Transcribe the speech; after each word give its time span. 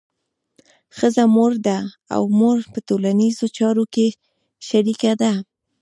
ښځه 0.97 1.23
مور 1.35 1.53
ده 1.67 1.79
او 2.15 2.21
مور 2.37 2.57
په 2.73 2.79
ټولنیزو 2.87 3.45
چارو 3.57 3.83
کې 3.93 4.07
شریکه 4.67 5.11
ده. 5.21 5.33